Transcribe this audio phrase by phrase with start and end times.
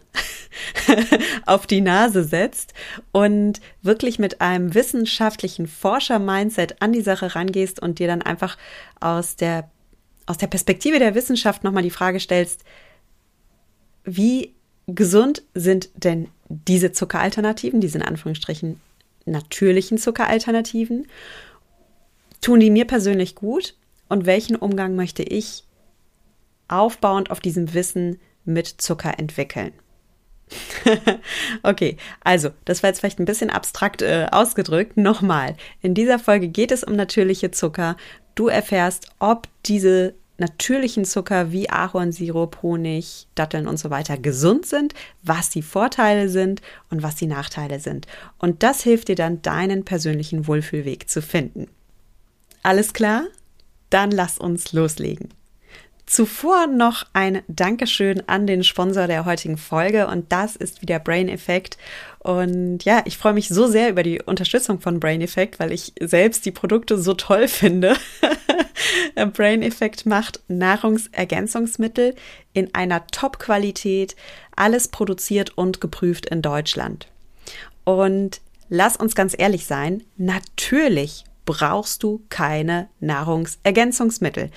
[1.47, 2.75] auf die Nase setzt
[3.13, 8.59] und wirklich mit einem wissenschaftlichen Forscher-Mindset an die Sache rangehst und dir dann einfach
[9.01, 9.71] aus der,
[10.27, 12.65] aus der Perspektive der Wissenschaft nochmal die Frage stellst,
[14.05, 14.53] wie
[14.87, 18.81] gesund sind denn diese Zuckeralternativen, diese in Anführungsstrichen
[19.25, 21.07] natürlichen Zuckeralternativen?
[22.41, 23.75] Tun die mir persönlich gut?
[24.09, 25.65] Und welchen Umgang möchte ich
[26.69, 29.73] aufbauend auf diesem Wissen mit Zucker entwickeln?
[31.63, 34.97] okay, also, das war jetzt vielleicht ein bisschen abstrakt äh, ausgedrückt.
[34.97, 37.97] Nochmal, in dieser Folge geht es um natürliche Zucker.
[38.35, 44.95] Du erfährst, ob diese natürlichen Zucker wie Ahornsirup, Honig, Datteln und so weiter gesund sind,
[45.23, 48.07] was die Vorteile sind und was die Nachteile sind.
[48.39, 51.69] Und das hilft dir dann, deinen persönlichen Wohlfühlweg zu finden.
[52.63, 53.25] Alles klar?
[53.91, 55.29] Dann lass uns loslegen.
[56.13, 61.31] Zuvor noch ein Dankeschön an den Sponsor der heutigen Folge und das ist wieder Brain
[61.31, 61.79] Effect.
[62.19, 65.95] Und ja, ich freue mich so sehr über die Unterstützung von Brain Effect, weil ich
[65.99, 67.97] selbst die Produkte so toll finde.
[69.33, 72.15] Brain Effect macht Nahrungsergänzungsmittel
[72.53, 74.15] in einer Top-Qualität,
[74.55, 77.09] alles produziert und geprüft in Deutschland.
[77.85, 84.51] Und lass uns ganz ehrlich sein, natürlich brauchst du keine Nahrungsergänzungsmittel.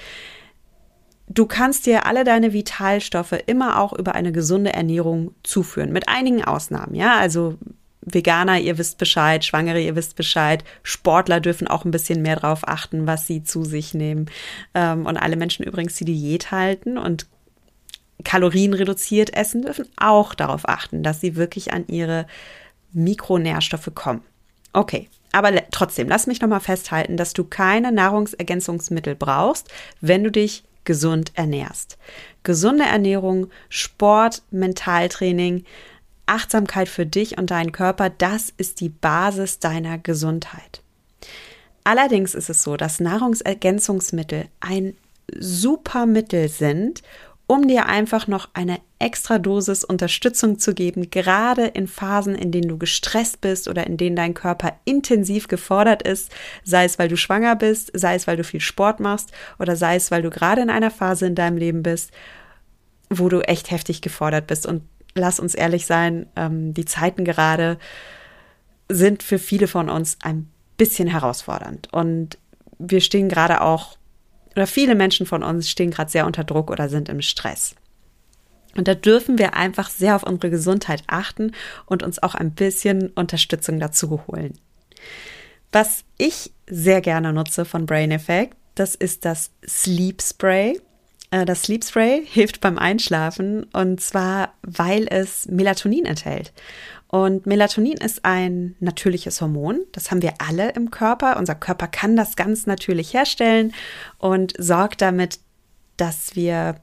[1.27, 6.43] Du kannst dir alle deine Vitalstoffe immer auch über eine gesunde Ernährung zuführen, mit einigen
[6.43, 7.57] Ausnahmen, ja, also
[8.05, 12.67] Veganer, ihr wisst Bescheid, Schwangere, ihr wisst Bescheid, Sportler dürfen auch ein bisschen mehr drauf
[12.67, 14.27] achten, was sie zu sich nehmen.
[14.75, 17.25] Ähm, und alle Menschen übrigens, die Diät halten und
[18.23, 22.27] Kalorien reduziert essen, dürfen auch darauf achten, dass sie wirklich an ihre
[22.93, 24.21] Mikronährstoffe kommen.
[24.71, 29.69] Okay, aber trotzdem, lass mich nochmal festhalten, dass du keine Nahrungsergänzungsmittel brauchst,
[29.99, 31.97] wenn du dich gesund ernährst.
[32.43, 35.65] Gesunde Ernährung, Sport, Mentaltraining,
[36.25, 40.81] Achtsamkeit für dich und deinen Körper, das ist die Basis deiner Gesundheit.
[41.83, 44.95] Allerdings ist es so, dass Nahrungsergänzungsmittel ein
[45.37, 47.03] super Mittel sind,
[47.47, 52.69] um dir einfach noch eine extra Dosis Unterstützung zu geben, gerade in Phasen, in denen
[52.69, 56.31] du gestresst bist oder in denen dein Körper intensiv gefordert ist,
[56.63, 59.95] sei es weil du schwanger bist, sei es weil du viel Sport machst oder sei
[59.95, 62.11] es weil du gerade in einer Phase in deinem Leben bist,
[63.09, 64.65] wo du echt heftig gefordert bist.
[64.65, 64.83] Und
[65.13, 67.77] lass uns ehrlich sein, ähm, die Zeiten gerade
[68.89, 71.89] sind für viele von uns ein bisschen herausfordernd.
[71.91, 72.37] Und
[72.77, 73.97] wir stehen gerade auch,
[74.55, 77.75] oder viele Menschen von uns stehen gerade sehr unter Druck oder sind im Stress.
[78.75, 81.53] Und da dürfen wir einfach sehr auf unsere Gesundheit achten
[81.85, 84.57] und uns auch ein bisschen Unterstützung dazu holen.
[85.71, 90.79] Was ich sehr gerne nutze von Brain Effect, das ist das Sleep Spray.
[91.31, 96.53] Äh, das Sleep Spray hilft beim Einschlafen und zwar, weil es Melatonin enthält.
[97.07, 99.79] Und Melatonin ist ein natürliches Hormon.
[99.91, 101.37] Das haben wir alle im Körper.
[101.37, 103.73] Unser Körper kann das ganz natürlich herstellen
[104.17, 105.39] und sorgt damit,
[105.97, 106.75] dass wir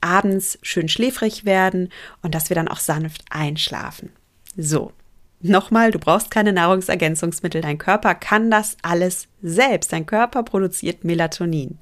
[0.00, 1.88] abends schön schläfrig werden
[2.22, 4.10] und dass wir dann auch sanft einschlafen.
[4.56, 4.92] So,
[5.40, 7.62] nochmal, du brauchst keine Nahrungsergänzungsmittel.
[7.62, 9.92] Dein Körper kann das alles selbst.
[9.92, 11.78] Dein Körper produziert Melatonin.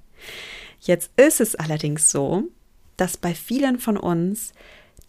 [0.81, 2.44] Jetzt ist es allerdings so,
[2.97, 4.53] dass bei vielen von uns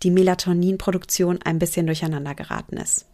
[0.03, 3.05] die Melatoninproduktion ein bisschen durcheinander geraten ist.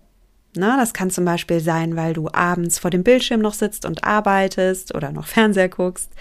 [0.56, 4.04] Na, das kann zum Beispiel sein, weil du abends vor dem Bildschirm noch sitzt und
[4.04, 6.12] arbeitest oder noch Fernseher guckst.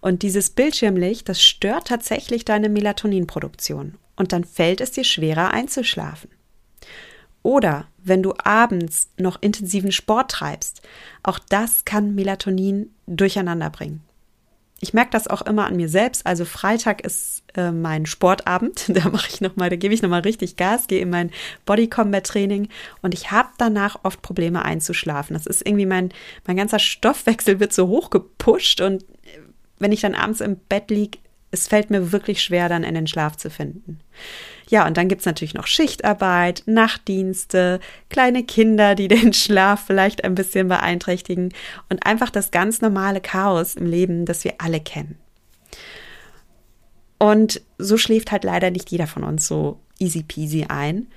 [0.00, 3.94] Und dieses Bildschirmlicht, das stört tatsächlich deine Melatoninproduktion.
[4.16, 6.30] Und dann fällt es dir schwerer einzuschlafen.
[7.42, 10.82] Oder wenn du abends noch intensiven Sport treibst,
[11.22, 14.02] auch das kann Melatonin durcheinander bringen.
[14.82, 16.26] Ich merke das auch immer an mir selbst.
[16.26, 18.88] Also Freitag ist äh, mein Sportabend.
[19.00, 21.30] Da mache ich noch mal, da gebe ich noch mal richtig Gas, gehe in mein
[21.66, 22.68] Body Combat Training
[23.02, 25.34] und ich habe danach oft Probleme einzuschlafen.
[25.34, 26.10] Das ist irgendwie mein
[26.46, 29.04] mein ganzer Stoffwechsel wird so hoch gepusht und
[29.78, 31.18] wenn ich dann abends im Bett liege,
[31.50, 34.00] es fällt mir wirklich schwer, dann in den Schlaf zu finden.
[34.68, 40.36] Ja, und dann gibt's natürlich noch Schichtarbeit, Nachtdienste, kleine Kinder, die den Schlaf vielleicht ein
[40.36, 41.52] bisschen beeinträchtigen
[41.88, 45.18] und einfach das ganz normale Chaos im Leben, das wir alle kennen.
[47.18, 51.08] Und so schläft halt leider nicht jeder von uns so easy peasy ein,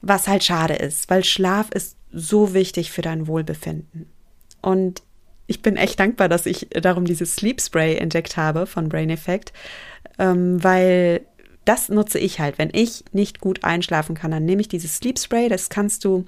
[0.00, 4.06] was halt schade ist, weil Schlaf ist so wichtig für dein Wohlbefinden.
[4.62, 5.02] Und
[5.52, 9.52] ich bin echt dankbar, dass ich darum dieses Sleep Spray entdeckt habe von Brain Effect,
[10.18, 11.26] ähm, weil
[11.66, 12.58] das nutze ich halt.
[12.58, 15.50] Wenn ich nicht gut einschlafen kann, dann nehme ich dieses Sleep Spray.
[15.50, 16.24] Das kannst du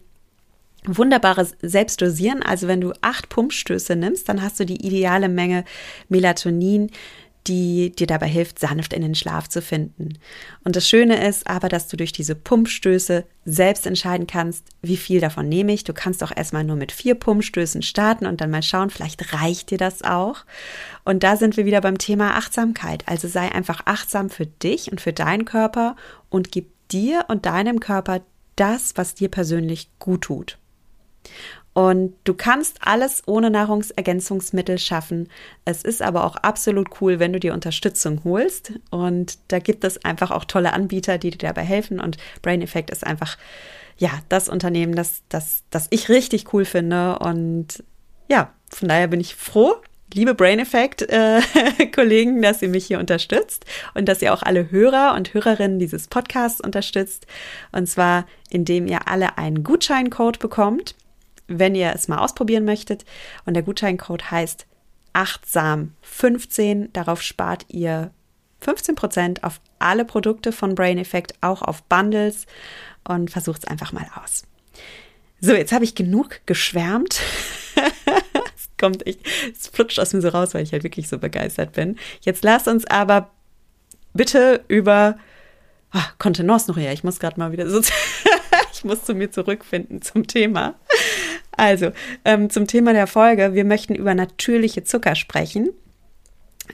[0.87, 2.43] wunderbares selbst dosieren.
[2.43, 5.65] Also wenn du acht Pumpstöße nimmst, dann hast du die ideale Menge
[6.11, 6.91] Melatonin,
[7.46, 10.19] die dir dabei hilft, sanft in den Schlaf zu finden.
[10.64, 15.20] Und das Schöne ist aber, dass du durch diese Pumpstöße selbst entscheiden kannst, wie viel
[15.20, 15.85] davon nehme ich.
[15.85, 19.70] Du kannst auch erstmal nur mit vier Pumpstößen starten und dann mal schauen, vielleicht reicht
[19.70, 20.44] dir das auch.
[21.05, 23.06] Und da sind wir wieder beim Thema Achtsamkeit.
[23.06, 25.97] Also sei einfach achtsam für dich und für deinen Körper
[26.31, 28.23] und gib dir und deinem Körper
[28.56, 30.58] das, was dir persönlich gut tut.
[31.75, 35.29] Und du kannst alles ohne Nahrungsergänzungsmittel schaffen.
[35.65, 38.73] Es ist aber auch absolut cool, wenn du dir Unterstützung holst.
[38.91, 41.99] Und da gibt es einfach auch tolle Anbieter, die dir dabei helfen.
[41.99, 43.37] Und Brain Effect ist einfach,
[43.99, 47.19] ja, das Unternehmen, das, das, das ich richtig cool finde.
[47.19, 47.82] Und
[48.29, 49.75] ja, von daher bin ich froh,
[50.12, 51.41] liebe Brain Effect äh,
[51.93, 56.06] Kollegen, dass ihr mich hier unterstützt und dass ihr auch alle Hörer und Hörerinnen dieses
[56.06, 57.26] Podcasts unterstützt.
[57.73, 60.94] Und zwar, indem ihr alle einen Gutscheincode bekommt
[61.46, 63.05] wenn ihr es mal ausprobieren möchtet.
[63.44, 64.67] Und der Gutscheincode heißt
[65.12, 66.93] achtsam 15.
[66.93, 68.11] Darauf spart ihr
[68.61, 72.46] 15 Prozent auf alle Produkte von Brain Effect, auch auf Bundles
[73.06, 74.44] und versucht es einfach mal aus.
[75.41, 77.20] So, jetzt habe ich genug geschwärmt.
[78.56, 79.21] es kommt echt,
[79.52, 81.99] es flutscht aus mir so raus, weil ich halt wirklich so begeistert bin.
[82.23, 83.30] Jetzt lasst uns aber
[84.14, 85.18] bitte über
[85.90, 86.92] ah, Kontenance noch her.
[86.92, 87.80] Ich muss gerade mal wieder so,
[88.73, 90.75] ich muss zu mir zurückfinden zum Thema.
[91.56, 91.92] Also,
[92.25, 93.54] ähm, zum Thema der Folge.
[93.54, 95.70] Wir möchten über natürliche Zucker sprechen.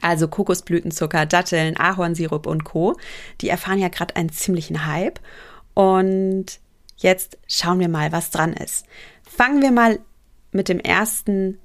[0.00, 2.96] Also Kokosblütenzucker, Datteln, Ahornsirup und Co.
[3.40, 5.20] Die erfahren ja gerade einen ziemlichen Hype.
[5.74, 6.60] Und
[6.96, 8.86] jetzt schauen wir mal, was dran ist.
[9.22, 9.98] Fangen wir mal
[10.52, 11.58] mit dem ersten,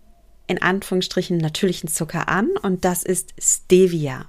[0.47, 2.49] in Anführungsstrichen, natürlichen Zucker an.
[2.61, 4.25] Und das ist Stevia.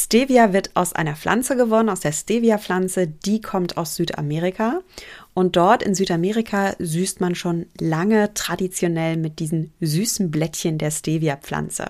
[0.00, 3.08] Stevia wird aus einer Pflanze gewonnen, aus der Stevia-Pflanze.
[3.08, 4.80] Die kommt aus Südamerika.
[5.34, 11.86] Und dort in Südamerika süßt man schon lange traditionell mit diesen süßen Blättchen der Stevia-Pflanze.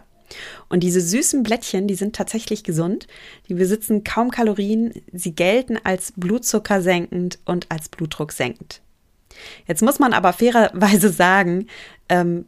[0.71, 3.09] Und diese süßen Blättchen, die sind tatsächlich gesund.
[3.47, 4.95] Die besitzen kaum Kalorien.
[5.13, 8.81] Sie gelten als Blutzucker senkend und als Blutdruck senkend.
[9.67, 11.67] Jetzt muss man aber fairerweise sagen,
[12.09, 12.47] ähm,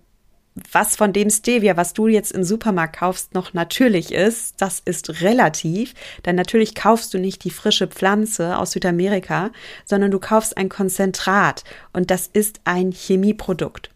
[0.73, 5.23] was von dem Stevia, was du jetzt im Supermarkt kaufst, noch natürlich ist, das ist
[5.23, 5.95] relativ.
[6.25, 9.51] Denn natürlich kaufst du nicht die frische Pflanze aus Südamerika,
[9.85, 13.91] sondern du kaufst ein Konzentrat und das ist ein Chemieprodukt.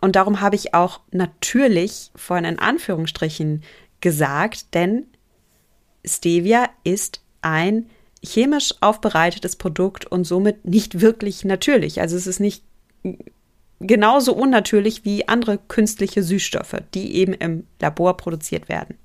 [0.00, 3.62] Und darum habe ich auch natürlich vorhin in Anführungsstrichen
[4.00, 5.06] gesagt, denn
[6.04, 7.90] Stevia ist ein
[8.24, 12.00] chemisch aufbereitetes Produkt und somit nicht wirklich natürlich.
[12.00, 12.64] Also es ist nicht
[13.80, 18.96] genauso unnatürlich wie andere künstliche Süßstoffe, die eben im Labor produziert werden.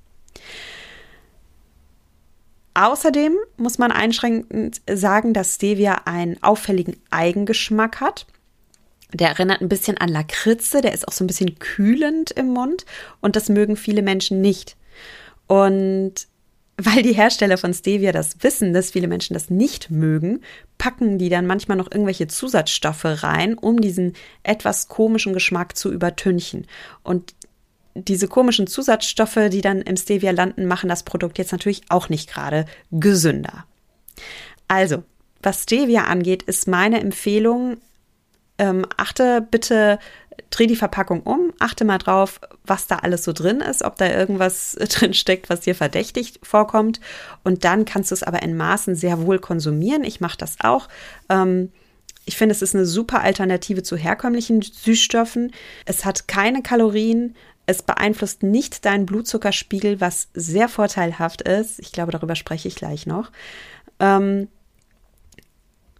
[2.74, 8.26] Außerdem muss man einschränkend sagen, dass Stevia einen auffälligen Eigengeschmack hat.
[9.12, 12.84] Der erinnert ein bisschen an Lakritze, der ist auch so ein bisschen kühlend im Mund
[13.20, 14.76] und das mögen viele Menschen nicht.
[15.46, 16.26] Und
[16.76, 20.40] weil die Hersteller von Stevia das wissen, dass viele Menschen das nicht mögen,
[20.78, 26.66] packen die dann manchmal noch irgendwelche Zusatzstoffe rein, um diesen etwas komischen Geschmack zu übertünchen.
[27.02, 27.34] Und
[27.94, 32.28] diese komischen Zusatzstoffe, die dann im Stevia landen, machen das Produkt jetzt natürlich auch nicht
[32.28, 33.66] gerade gesünder.
[34.66, 35.04] Also,
[35.42, 37.76] was Stevia angeht, ist meine Empfehlung,
[38.58, 39.98] ähm, achte bitte,
[40.50, 44.08] dreh die Verpackung um, achte mal drauf, was da alles so drin ist, ob da
[44.08, 47.00] irgendwas drin steckt, was dir verdächtig vorkommt.
[47.42, 50.04] Und dann kannst du es aber in Maßen sehr wohl konsumieren.
[50.04, 50.88] Ich mache das auch.
[51.28, 51.70] Ähm,
[52.26, 55.52] ich finde, es ist eine super Alternative zu herkömmlichen Süßstoffen.
[55.84, 57.34] Es hat keine Kalorien,
[57.66, 61.78] es beeinflusst nicht deinen Blutzuckerspiegel, was sehr vorteilhaft ist.
[61.80, 63.30] Ich glaube, darüber spreche ich gleich noch.
[64.00, 64.48] Ähm,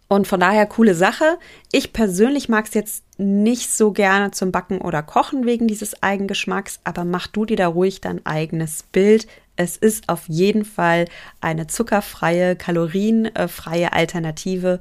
[0.07, 1.37] und von daher coole Sache.
[1.71, 6.79] Ich persönlich mag es jetzt nicht so gerne zum Backen oder Kochen wegen dieses Eigengeschmacks,
[6.83, 9.27] aber mach du dir da ruhig dein eigenes Bild.
[9.55, 11.05] Es ist auf jeden Fall
[11.41, 14.79] eine zuckerfreie, kalorienfreie Alternative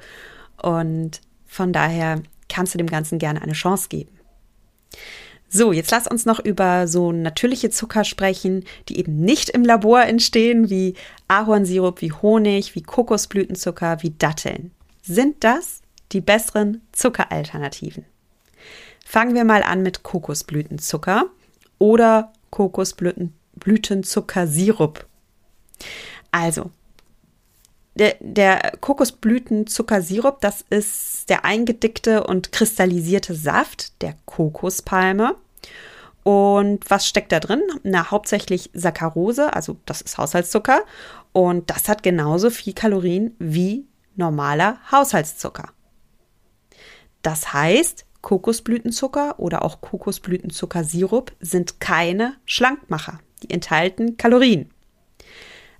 [0.60, 4.10] und von daher kannst du dem Ganzen gerne eine Chance geben.
[5.48, 10.02] So, jetzt lass uns noch über so natürliche Zucker sprechen, die eben nicht im Labor
[10.02, 10.94] entstehen, wie
[11.28, 14.72] Ahornsirup, wie Honig, wie Kokosblütenzucker, wie Datteln.
[15.06, 15.82] Sind das
[16.12, 18.06] die besseren Zuckeralternativen?
[19.04, 21.26] Fangen wir mal an mit Kokosblütenzucker
[21.78, 25.06] oder Kokosblütenzuckersirup.
[26.30, 26.70] Also,
[27.96, 35.36] der, der Kokosblütenzuckersirup, das ist der eingedickte und kristallisierte Saft der Kokospalme.
[36.22, 37.60] Und was steckt da drin?
[37.82, 40.82] Na, hauptsächlich Saccharose, also das ist Haushaltszucker.
[41.32, 43.84] Und das hat genauso viel Kalorien wie
[44.16, 45.70] normaler Haushaltszucker.
[47.22, 53.20] Das heißt, Kokosblütenzucker oder auch Kokosblütenzuckersirup sind keine Schlankmacher.
[53.42, 54.70] Die enthalten Kalorien.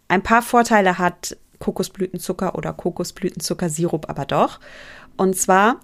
[0.09, 4.61] Ein paar Vorteile hat Kokosblütenzucker oder Kokosblütenzuckersirup aber doch.
[5.17, 5.81] Und zwar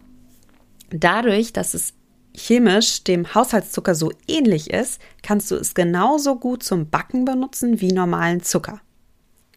[0.91, 1.95] dadurch, dass es
[2.35, 7.93] chemisch dem Haushaltszucker so ähnlich ist, kannst du es genauso gut zum Backen benutzen wie
[7.93, 8.81] normalen Zucker.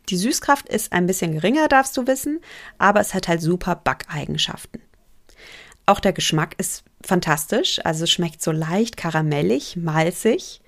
[0.10, 2.39] Die Süßkraft ist ein bisschen geringer, darfst du wissen,
[2.77, 4.81] aber es hat halt super Backeigenschaften.
[5.86, 10.62] Auch der Geschmack ist fantastisch, also schmeckt so leicht karamellig, malzig.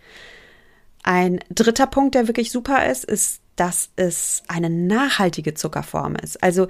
[1.04, 6.42] Ein dritter Punkt, der wirklich super ist, ist, dass es eine nachhaltige Zuckerform ist.
[6.44, 6.68] Also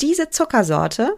[0.00, 1.16] diese Zuckersorte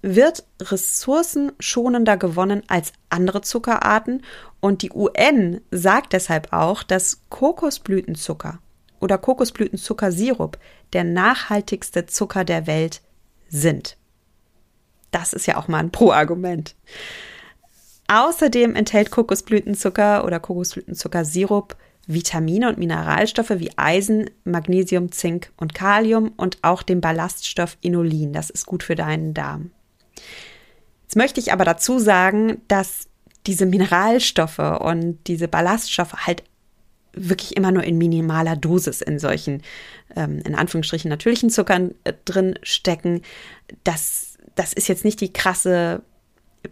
[0.00, 4.22] wird ressourcenschonender gewonnen als andere Zuckerarten
[4.60, 8.58] und die UN sagt deshalb auch, dass Kokosblütenzucker
[9.04, 10.58] oder Kokosblütenzuckersirup
[10.94, 13.02] der nachhaltigste Zucker der Welt
[13.48, 13.98] sind.
[15.10, 16.74] Das ist ja auch mal ein Pro-Argument.
[18.08, 26.58] Außerdem enthält Kokosblütenzucker oder Kokosblütenzuckersirup Vitamine und Mineralstoffe wie Eisen, Magnesium, Zink und Kalium und
[26.62, 28.32] auch den Ballaststoff Inulin.
[28.32, 29.70] Das ist gut für deinen Darm.
[31.02, 33.08] Jetzt möchte ich aber dazu sagen, dass
[33.46, 36.42] diese Mineralstoffe und diese Ballaststoffe halt
[37.16, 39.62] wirklich immer nur in minimaler Dosis in solchen,
[40.16, 43.22] ähm, in Anführungsstrichen, natürlichen Zuckern äh, drin stecken.
[43.84, 46.02] Das, das ist jetzt nicht die krasse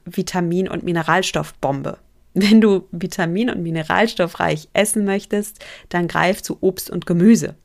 [0.04, 1.98] Vitamin- und Mineralstoffbombe.
[2.34, 7.56] Wenn du vitamin- und mineralstoffreich essen möchtest, dann greif zu Obst und Gemüse.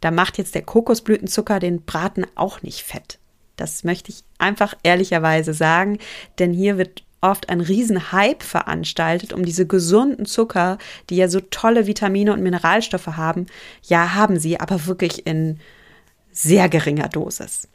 [0.00, 3.18] Da macht jetzt der Kokosblütenzucker den Braten auch nicht fett.
[3.56, 5.98] Das möchte ich einfach ehrlicherweise sagen,
[6.38, 11.86] denn hier wird oft ein Riesenhype veranstaltet, um diese gesunden Zucker, die ja so tolle
[11.86, 13.46] Vitamine und Mineralstoffe haben,
[13.82, 15.58] ja, haben sie, aber wirklich in
[16.32, 17.68] sehr geringer Dosis.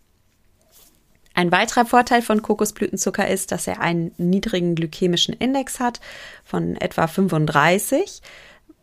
[1.35, 5.99] Ein weiterer Vorteil von Kokosblütenzucker ist, dass er einen niedrigen glykämischen Index hat
[6.45, 8.21] von etwa 35.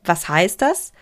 [0.05, 0.93] Was heißt das?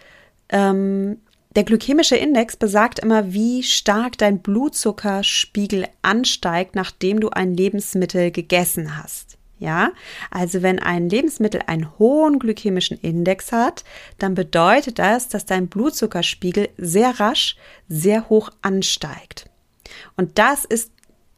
[0.48, 1.18] Ähm,
[1.56, 8.96] der glykämische Index besagt immer, wie stark dein Blutzuckerspiegel ansteigt, nachdem du ein Lebensmittel gegessen
[8.96, 9.39] hast.
[9.60, 9.92] Ja,
[10.30, 13.84] also wenn ein Lebensmittel einen hohen glykämischen Index hat,
[14.18, 19.50] dann bedeutet das, dass dein Blutzuckerspiegel sehr rasch sehr hoch ansteigt.
[20.16, 20.92] Und das ist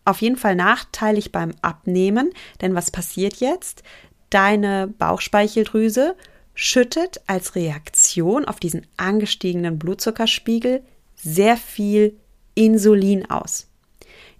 [0.04, 3.82] auf jeden Fall nachteilig beim Abnehmen, denn was passiert jetzt?
[4.30, 6.14] Deine Bauchspeicheldrüse
[6.54, 10.84] schüttet als Reaktion auf diesen angestiegenen Blutzuckerspiegel
[11.16, 12.16] sehr viel
[12.54, 13.66] Insulin aus.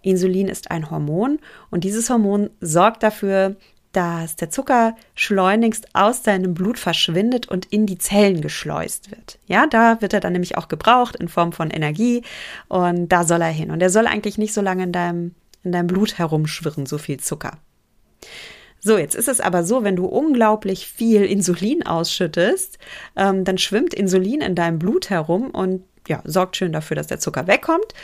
[0.03, 1.39] Insulin ist ein Hormon
[1.71, 3.57] und dieses Hormon sorgt dafür,
[3.93, 9.39] dass der Zucker schleunigst aus deinem Blut verschwindet und in die Zellen geschleust wird.
[9.47, 12.23] Ja, da wird er dann nämlich auch gebraucht in Form von Energie
[12.69, 13.71] und da soll er hin.
[13.71, 17.21] Und er soll eigentlich nicht so lange in deinem, in deinem Blut herumschwirren, so viel
[17.21, 17.59] Zucker.
[18.85, 22.79] So, jetzt ist es aber so, wenn du unglaublich viel Insulin ausschüttest,
[23.15, 27.21] ähm, dann schwimmt Insulin in deinem Blut herum und ja, sorgt schön dafür, dass der
[27.21, 27.95] Zucker wegkommt.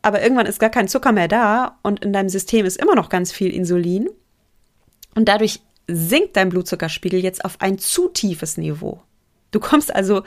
[0.00, 3.10] Aber irgendwann ist gar kein Zucker mehr da und in deinem System ist immer noch
[3.10, 4.08] ganz viel Insulin.
[5.14, 9.02] Und dadurch sinkt dein Blutzuckerspiegel jetzt auf ein zu tiefes Niveau.
[9.50, 10.22] Du kommst also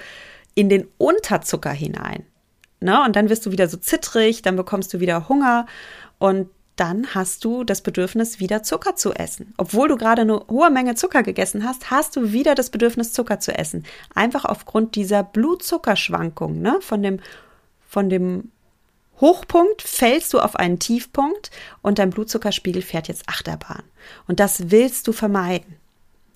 [0.56, 2.26] in den Unterzucker hinein.
[2.80, 3.02] Ne?
[3.04, 5.66] Und dann wirst du wieder so zittrig, dann bekommst du wieder Hunger
[6.20, 9.54] und dann hast du das Bedürfnis, wieder Zucker zu essen.
[9.58, 13.40] Obwohl du gerade eine hohe Menge Zucker gegessen hast, hast du wieder das Bedürfnis, Zucker
[13.40, 13.86] zu essen.
[14.16, 16.78] Einfach aufgrund dieser Blutzuckerschwankung, ne?
[16.82, 17.20] Von dem,
[17.88, 18.52] von dem
[19.22, 21.52] Hochpunkt fällst du auf einen Tiefpunkt
[21.82, 23.84] und dein Blutzuckerspiegel fährt jetzt Achterbahn.
[24.28, 25.76] Und das willst du vermeiden.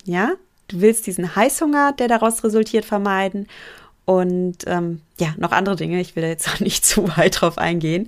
[0.04, 0.32] Ja?
[0.68, 3.46] Du willst diesen Heißhunger, der daraus resultiert, vermeiden
[4.08, 6.00] und ähm, ja, noch andere Dinge.
[6.00, 8.06] Ich will da jetzt auch nicht zu weit drauf eingehen.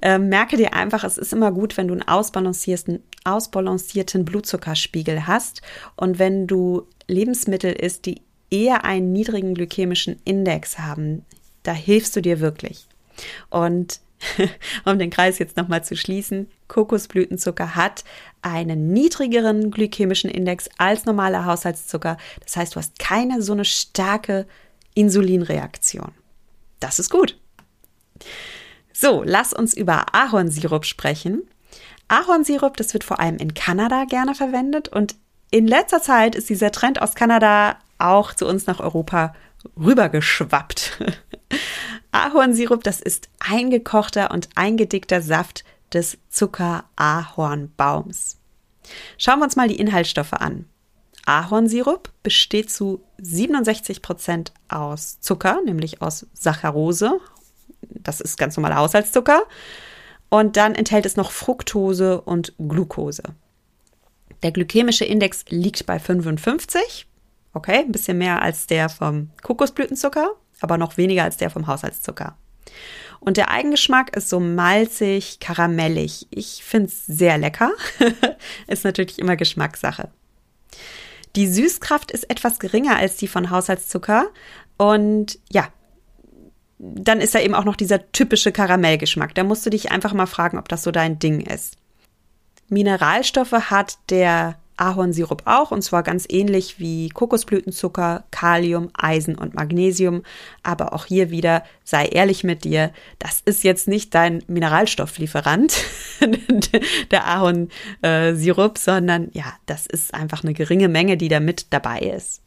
[0.00, 5.62] Ähm, merke dir einfach, es ist immer gut, wenn du einen ausbalancierten, ausbalancierten Blutzuckerspiegel hast
[5.96, 11.24] und wenn du Lebensmittel isst, die eher einen niedrigen glykämischen Index haben.
[11.64, 12.86] Da hilfst du dir wirklich.
[13.50, 14.00] Und
[14.84, 18.04] um den Kreis jetzt nochmal zu schließen, Kokosblütenzucker hat
[18.40, 22.16] einen niedrigeren glykämischen Index als normaler Haushaltszucker.
[22.44, 24.46] Das heißt, du hast keine so eine starke
[24.94, 26.12] Insulinreaktion.
[26.80, 27.38] Das ist gut.
[28.92, 31.42] So, lass uns über Ahornsirup sprechen.
[32.08, 35.16] Ahornsirup, das wird vor allem in Kanada gerne verwendet und
[35.50, 39.34] in letzter Zeit ist dieser Trend aus Kanada auch zu uns nach Europa
[39.76, 40.98] rübergeschwappt.
[42.12, 48.36] Ahornsirup, das ist eingekochter und eingedickter Saft des Zucker-Ahornbaums.
[49.18, 50.66] Schauen wir uns mal die Inhaltsstoffe an.
[51.24, 57.20] Ahornsirup besteht zu 67 Prozent aus Zucker, nämlich aus Saccharose.
[57.80, 59.44] Das ist ganz normaler Haushaltszucker.
[60.28, 63.22] Und dann enthält es noch Fructose und Glucose.
[64.42, 67.06] Der glykämische Index liegt bei 55.
[67.54, 72.36] Okay, ein bisschen mehr als der vom Kokosblütenzucker, aber noch weniger als der vom Haushaltszucker.
[73.20, 76.26] Und der Eigengeschmack ist so malzig, karamellig.
[76.30, 77.70] Ich finde es sehr lecker.
[78.66, 80.10] ist natürlich immer Geschmackssache.
[81.36, 84.26] Die Süßkraft ist etwas geringer als die von Haushaltszucker.
[84.76, 85.68] Und ja,
[86.78, 89.34] dann ist da eben auch noch dieser typische Karamellgeschmack.
[89.36, 91.76] Da musst du dich einfach mal fragen, ob das so dein Ding ist.
[92.68, 100.22] Mineralstoffe hat der Ahornsirup auch, und zwar ganz ähnlich wie Kokosblütenzucker, Kalium, Eisen und Magnesium.
[100.62, 105.76] Aber auch hier wieder, sei ehrlich mit dir, das ist jetzt nicht dein Mineralstofflieferant,
[107.10, 112.42] der Ahornsirup, sondern ja, das ist einfach eine geringe Menge, die da mit dabei ist.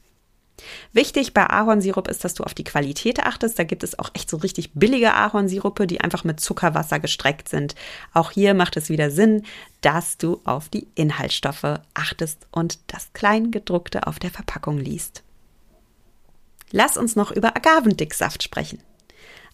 [0.93, 3.59] Wichtig bei Ahornsirup ist, dass du auf die Qualität achtest.
[3.59, 7.75] Da gibt es auch echt so richtig billige Ahornsirupe, die einfach mit Zuckerwasser gestreckt sind.
[8.13, 9.43] Auch hier macht es wieder Sinn,
[9.81, 15.23] dass du auf die Inhaltsstoffe achtest und das Kleingedruckte auf der Verpackung liest.
[16.71, 18.79] Lass uns noch über Agavendicksaft sprechen.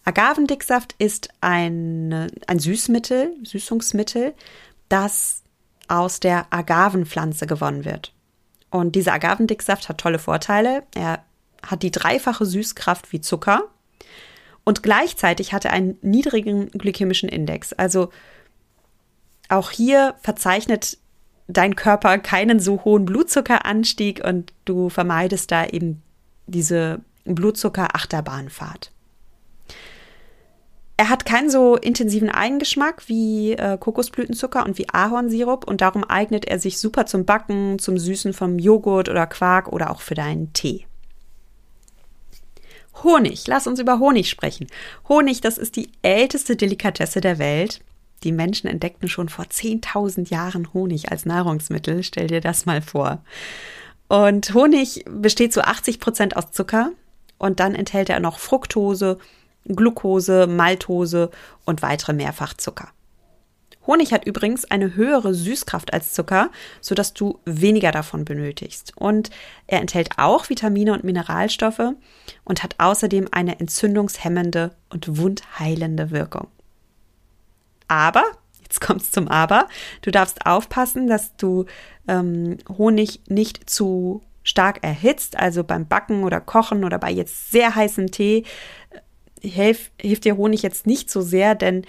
[0.04, 4.34] Agavendicksaft ist ein, ein Süßmittel, Süßungsmittel,
[4.88, 5.42] das
[5.88, 8.12] aus der Agavenpflanze gewonnen wird.
[8.72, 10.82] Und dieser Agavendicksaft hat tolle Vorteile.
[10.94, 11.22] Er
[11.64, 13.64] hat die dreifache Süßkraft wie Zucker
[14.64, 17.72] und gleichzeitig hat er einen niedrigen glykämischen Index.
[17.72, 18.10] Also
[19.48, 20.96] auch hier verzeichnet
[21.48, 26.02] dein Körper keinen so hohen Blutzuckeranstieg und du vermeidest da eben
[26.46, 28.91] diese Blutzucker-Achterbahnfahrt.
[31.02, 36.44] Er hat keinen so intensiven Eigengeschmack wie äh, Kokosblütenzucker und wie Ahornsirup und darum eignet
[36.44, 40.52] er sich super zum Backen, zum Süßen vom Joghurt oder Quark oder auch für deinen
[40.52, 40.86] Tee.
[43.02, 44.68] Honig, lass uns über Honig sprechen.
[45.08, 47.80] Honig, das ist die älteste Delikatesse der Welt.
[48.22, 52.04] Die Menschen entdeckten schon vor 10.000 Jahren Honig als Nahrungsmittel.
[52.04, 53.24] Stell dir das mal vor.
[54.06, 56.92] Und Honig besteht zu 80 Prozent aus Zucker
[57.38, 59.18] und dann enthält er noch Fructose,
[59.66, 61.30] Glucose, Maltose
[61.64, 62.88] und weitere Mehrfachzucker.
[63.86, 68.92] Honig hat übrigens eine höhere Süßkraft als Zucker, sodass du weniger davon benötigst.
[68.96, 69.30] Und
[69.66, 71.94] er enthält auch Vitamine und Mineralstoffe
[72.44, 76.46] und hat außerdem eine entzündungshemmende und wundheilende Wirkung.
[77.88, 78.22] Aber,
[78.62, 79.66] jetzt kommt's zum Aber,
[80.02, 81.66] du darfst aufpassen, dass du
[82.06, 87.74] ähm, Honig nicht zu stark erhitzt, also beim Backen oder Kochen oder bei jetzt sehr
[87.74, 88.44] heißem Tee
[89.42, 91.84] hilft, hilft dir Honig jetzt nicht so sehr, denn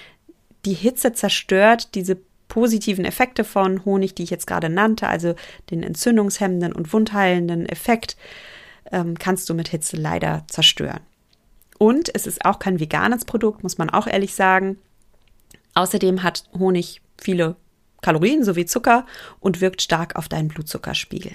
[0.65, 5.35] die Hitze zerstört diese positiven Effekte von Honig, die ich jetzt gerade nannte, also
[5.71, 8.15] den entzündungshemmenden und wundheilenden Effekt,
[8.91, 11.01] ähm, kannst du mit Hitze leider zerstören.
[11.79, 14.77] Und es ist auch kein veganes Produkt, muss man auch ehrlich sagen.
[15.73, 17.55] Außerdem hat Honig viele
[18.01, 19.05] Kalorien sowie Zucker
[19.39, 21.33] und wirkt stark auf deinen Blutzuckerspiegel.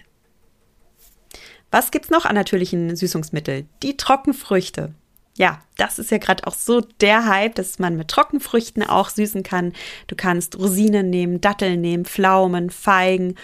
[1.70, 3.68] Was gibt's noch an natürlichen Süßungsmitteln?
[3.82, 4.94] Die Trockenfrüchte.
[5.38, 9.44] Ja, das ist ja gerade auch so der Hype, dass man mit Trockenfrüchten auch süßen
[9.44, 9.72] kann.
[10.08, 13.36] Du kannst Rosinen nehmen, Datteln nehmen, Pflaumen, Feigen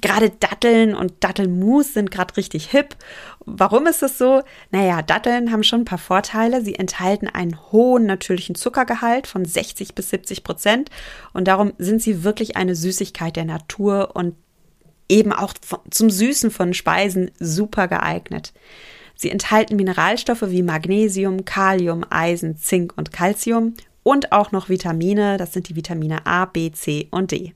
[0.00, 2.96] gerade Datteln und Dattelmus sind gerade richtig hip.
[3.44, 4.42] Warum ist das so?
[4.70, 6.62] Naja, Datteln haben schon ein paar Vorteile.
[6.62, 10.90] Sie enthalten einen hohen natürlichen Zuckergehalt von 60 bis 70 Prozent
[11.32, 14.36] und darum sind sie wirklich eine Süßigkeit der Natur und
[15.08, 15.54] eben auch
[15.90, 18.52] zum Süßen von Speisen super geeignet.
[19.18, 25.52] Sie enthalten Mineralstoffe wie Magnesium, Kalium, Eisen, Zink und Calcium und auch noch Vitamine, das
[25.52, 27.52] sind die Vitamine A, B, C und D.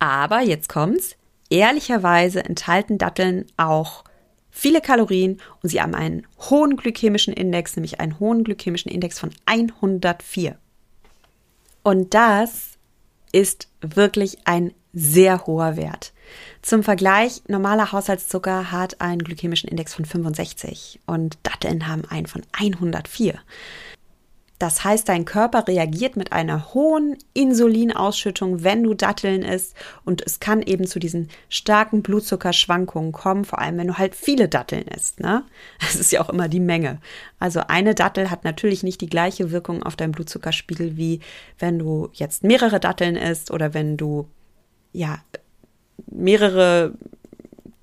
[0.00, 1.16] Aber jetzt kommt's,
[1.50, 4.04] Ehrlicherweise enthalten Datteln auch
[4.50, 9.30] viele Kalorien und sie haben einen hohen glykämischen Index, nämlich einen hohen glykämischen Index von
[9.46, 10.56] 104.
[11.82, 12.78] Und das
[13.32, 16.12] ist wirklich ein sehr hoher Wert.
[16.62, 22.42] Zum Vergleich, normaler Haushaltszucker hat einen glykämischen Index von 65 und Datteln haben einen von
[22.52, 23.38] 104.
[24.60, 29.74] Das heißt, dein Körper reagiert mit einer hohen Insulinausschüttung, wenn du Datteln isst.
[30.04, 34.50] Und es kann eben zu diesen starken Blutzuckerschwankungen kommen, vor allem wenn du halt viele
[34.50, 35.18] Datteln isst.
[35.18, 35.44] Ne?
[35.80, 37.00] Das ist ja auch immer die Menge.
[37.38, 41.20] Also eine Dattel hat natürlich nicht die gleiche Wirkung auf deinen Blutzuckerspiegel, wie
[41.58, 44.28] wenn du jetzt mehrere Datteln isst oder wenn du
[44.92, 45.18] ja
[46.10, 46.94] mehrere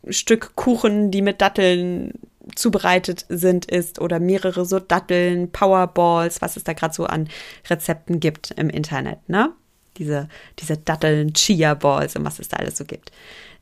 [0.09, 2.13] Stück Kuchen, die mit Datteln
[2.55, 7.29] zubereitet sind, ist oder mehrere so Datteln, Powerballs, was es da gerade so an
[7.69, 9.51] Rezepten gibt im Internet, ne?
[9.97, 13.11] Diese, diese Datteln, Chia Balls und was es da alles so gibt.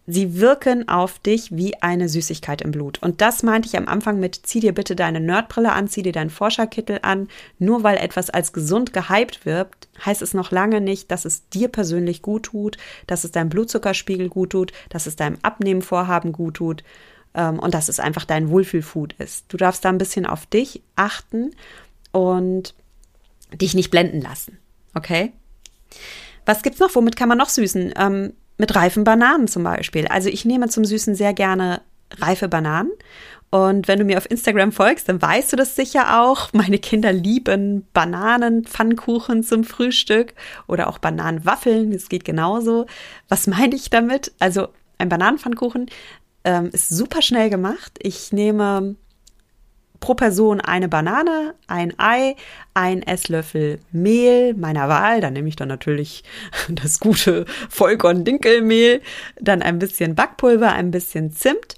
[0.08, 3.02] Sie wirken auf dich wie eine Süßigkeit im Blut.
[3.02, 6.12] Und das meinte ich am Anfang mit, zieh dir bitte deine Nerdbrille an, zieh dir
[6.12, 7.28] deinen Forscherkittel an.
[7.58, 9.70] Nur weil etwas als gesund gehypt wird,
[10.06, 14.30] heißt es noch lange nicht, dass es dir persönlich gut tut, dass es deinem Blutzuckerspiegel
[14.30, 16.84] gut tut, dass es deinem Abnehmenvorhaben gut tut
[17.34, 19.46] ähm, und dass es einfach dein Wohlfühlfood ist.
[19.48, 21.52] Du darfst da ein bisschen auf dich achten
[22.12, 22.76] und
[23.52, 24.60] dich nicht blenden lassen.
[24.94, 25.34] Okay?
[26.46, 26.94] Was gibt's noch?
[26.94, 27.94] Womit kann man noch süßen?
[27.98, 30.08] Ähm, mit reifen Bananen zum Beispiel.
[30.08, 31.82] Also ich nehme zum Süßen sehr gerne
[32.20, 32.92] reife Bananen.
[33.52, 36.50] Und wenn du mir auf Instagram folgst, dann weißt du das sicher auch.
[36.54, 40.34] Meine Kinder lieben Bananenpfannkuchen zum Frühstück
[40.68, 41.92] oder auch Bananenwaffeln.
[41.92, 42.86] Das geht genauso.
[43.30, 44.34] Was meine ich damit?
[44.40, 45.90] Also ein Bananenpfannkuchen
[46.44, 47.98] ähm, ist super schnell gemacht.
[48.02, 48.96] Ich nehme
[50.06, 52.36] pro Person eine Banane, ein Ei,
[52.76, 55.20] ein Esslöffel Mehl meiner Wahl.
[55.20, 56.24] Dann nehme ich dann natürlich
[56.70, 59.02] das gute Vollkorn-Dinkelmehl,
[59.42, 61.78] dann ein bisschen Backpulver, ein bisschen Zimt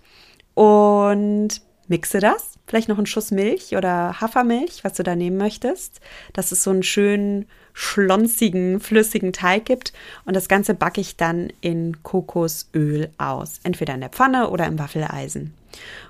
[0.56, 2.56] und mixe das.
[2.68, 6.02] Vielleicht noch einen Schuss Milch oder Hafermilch, was du da nehmen möchtest,
[6.34, 9.94] dass es so einen schönen, schlonzigen, flüssigen Teig gibt.
[10.26, 13.62] Und das Ganze backe ich dann in Kokosöl aus.
[13.64, 15.54] Entweder in der Pfanne oder im Waffeleisen.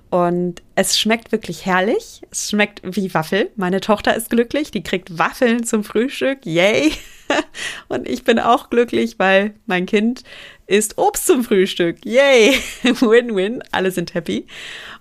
[0.09, 2.21] Und es schmeckt wirklich herrlich.
[2.31, 3.49] Es schmeckt wie Waffel.
[3.55, 6.45] Meine Tochter ist glücklich, die kriegt Waffeln zum Frühstück.
[6.45, 6.93] Yay!
[7.89, 10.23] Und ich bin auch glücklich, weil mein Kind
[10.65, 12.05] isst Obst zum Frühstück.
[12.05, 12.57] Yay!
[12.83, 13.63] Win-win.
[13.71, 14.47] Alle sind happy.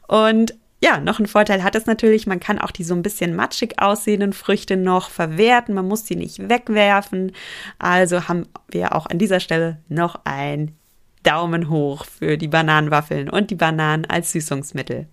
[0.08, 3.34] Und ja, noch ein Vorteil hat es natürlich, man kann auch die so ein bisschen
[3.34, 7.32] matschig aussehenden Früchte noch verwerten, man muss sie nicht wegwerfen.
[7.78, 10.76] Also haben wir auch an dieser Stelle noch ein
[11.26, 15.06] Daumen hoch für die Bananenwaffeln und die Bananen als Süßungsmittel.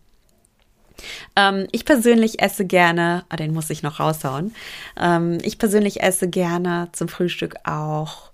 [1.35, 4.53] Ähm, ich persönlich esse gerne, ah, den muss ich noch raushauen.
[4.99, 8.31] Ähm, ich persönlich esse gerne zum Frühstück auch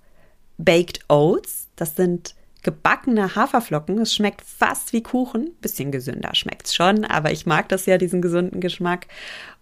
[0.58, 1.68] Baked Oats.
[1.76, 3.98] Das sind gebackene Haferflocken.
[4.00, 5.52] Es schmeckt fast wie Kuchen.
[5.62, 9.08] Bisschen gesünder schmeckt es schon, aber ich mag das ja, diesen gesunden Geschmack.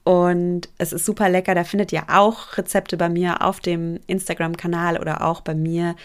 [0.04, 1.54] Und es ist super lecker.
[1.54, 5.96] Da findet ihr auch Rezepte bei mir auf dem Instagram-Kanal oder auch bei mir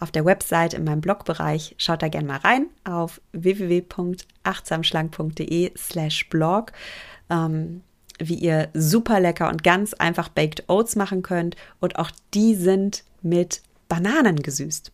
[0.00, 1.76] auf der Website in meinem Blogbereich.
[1.78, 6.72] Schaut da gerne mal rein auf www.achtsamschlank.de slash blog.
[7.30, 7.82] Ähm,
[8.20, 11.56] wie ihr super lecker und ganz einfach Baked Oats machen könnt.
[11.80, 14.92] Und auch die sind mit Bananen gesüßt.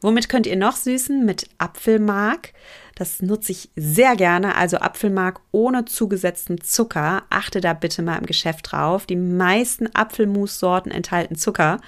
[0.00, 1.24] Womit könnt ihr noch süßen?
[1.24, 2.52] Mit Apfelmark.
[2.94, 4.56] Das nutze ich sehr gerne.
[4.56, 7.24] Also Apfelmark ohne zugesetzten Zucker.
[7.28, 9.06] Achte da bitte mal im Geschäft drauf.
[9.06, 11.80] Die meisten Apfelmus-Sorten enthalten Zucker.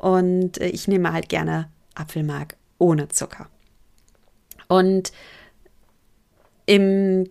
[0.00, 3.48] Und äh, ich nehme halt gerne Apfelmark ohne Zucker.
[4.66, 5.12] Und
[6.64, 7.28] im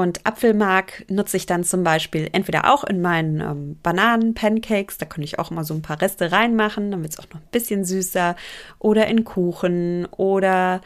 [0.00, 5.22] Und Apfelmark nutze ich dann zum Beispiel entweder auch in meinen ähm, Bananen-Pancakes, da kann
[5.22, 7.84] ich auch immer so ein paar Reste reinmachen, dann wird es auch noch ein bisschen
[7.84, 8.34] süßer,
[8.78, 10.80] oder in Kuchen oder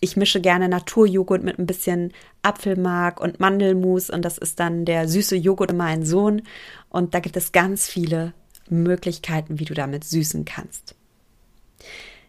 [0.00, 5.08] ich mische gerne Naturjoghurt mit ein bisschen Apfelmark und Mandelmus und das ist dann der
[5.08, 6.42] süße Joghurt in meinen Sohn.
[6.88, 8.32] Und da gibt es ganz viele
[8.68, 10.96] Möglichkeiten, wie du damit süßen kannst.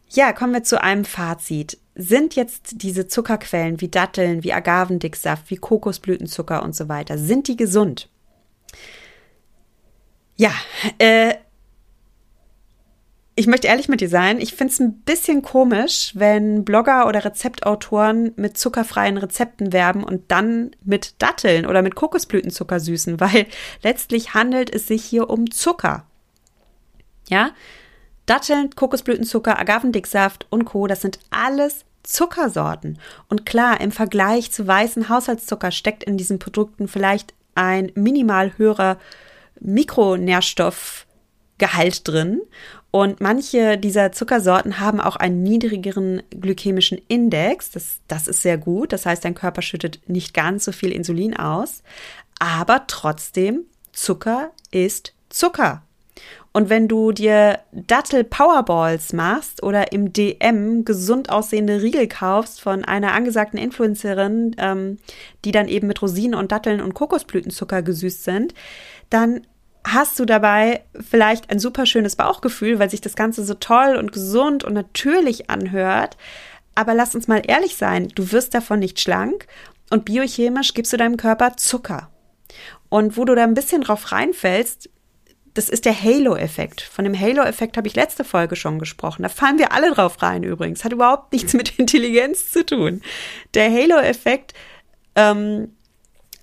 [0.09, 1.79] Ja, kommen wir zu einem Fazit.
[1.95, 7.57] Sind jetzt diese Zuckerquellen wie Datteln, wie Agavendicksaft, wie Kokosblütenzucker und so weiter, sind die
[7.57, 8.09] gesund?
[10.35, 10.51] Ja,
[10.97, 11.35] äh,
[13.35, 17.25] ich möchte ehrlich mit dir sein, ich finde es ein bisschen komisch, wenn Blogger oder
[17.25, 23.47] Rezeptautoren mit zuckerfreien Rezepten werben und dann mit Datteln oder mit Kokosblütenzucker süßen, weil
[23.81, 26.05] letztlich handelt es sich hier um Zucker.
[27.27, 27.51] Ja?
[28.25, 32.97] Datteln, Kokosblütenzucker, Agavendicksaft und Co., das sind alles Zuckersorten.
[33.29, 38.97] Und klar, im Vergleich zu weißen Haushaltszucker steckt in diesen Produkten vielleicht ein minimal höherer
[39.59, 42.41] Mikronährstoffgehalt drin
[42.95, 47.71] und manche dieser Zuckersorten haben auch einen niedrigeren glykämischen Index.
[47.71, 48.93] Das, das ist sehr gut.
[48.93, 51.81] Das heißt, dein Körper schüttet nicht ganz so viel Insulin aus.
[52.37, 53.61] Aber trotzdem,
[53.93, 55.81] Zucker ist Zucker.
[56.55, 62.85] Und wenn du dir Dattel Powerballs machst oder im DM gesund aussehende Riegel kaufst von
[62.85, 64.99] einer angesagten Influencerin, ähm,
[65.43, 68.53] die dann eben mit Rosinen und Datteln und Kokosblütenzucker gesüßt sind,
[69.09, 69.41] dann
[69.85, 74.11] hast du dabei vielleicht ein super schönes Bauchgefühl, weil sich das Ganze so toll und
[74.11, 76.17] gesund und natürlich anhört.
[76.75, 79.47] Aber lass uns mal ehrlich sein, du wirst davon nicht schlank
[79.89, 82.09] und biochemisch gibst du deinem Körper Zucker.
[82.89, 84.89] Und wo du da ein bisschen drauf reinfällst,
[85.53, 86.81] das ist der Halo-Effekt.
[86.81, 89.23] Von dem Halo-Effekt habe ich letzte Folge schon gesprochen.
[89.23, 90.83] Da fallen wir alle drauf rein übrigens.
[90.83, 93.01] Hat überhaupt nichts mit Intelligenz zu tun.
[93.53, 94.53] Der Halo-Effekt,
[95.15, 95.75] ähm,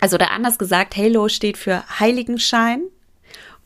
[0.00, 2.82] also da anders gesagt, Halo steht für Heiligenschein.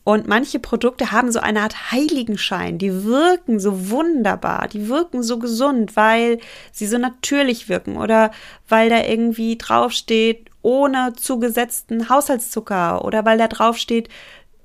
[0.03, 2.77] Und manche Produkte haben so eine Art Heiligenschein.
[2.77, 6.37] Die wirken so wunderbar, die wirken so gesund, weil
[6.71, 8.29] sie so natürlich wirken oder
[8.69, 14.09] weil da irgendwie draufsteht, ohne zugesetzten Haushaltszucker oder weil da draufsteht,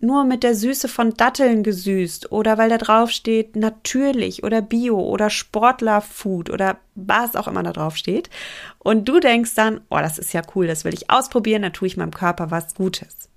[0.02, 5.30] nur mit der Süße von Datteln gesüßt oder weil da draufsteht, natürlich oder Bio oder
[5.30, 8.30] Sportlerfood oder was auch immer da draufsteht.
[8.78, 11.88] Und du denkst dann, oh, das ist ja cool, das will ich ausprobieren, da tue
[11.88, 13.28] ich meinem Körper was Gutes.